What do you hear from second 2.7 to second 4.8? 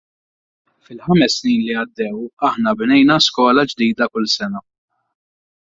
bnejna skola ġdida kull sena.